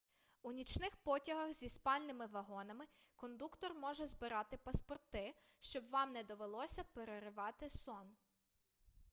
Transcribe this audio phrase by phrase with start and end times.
[0.41, 7.69] у нічних потягах зі спальними вагонами кондуктор може збирати паспорти щоб вам не довелося переривати
[7.69, 8.15] сон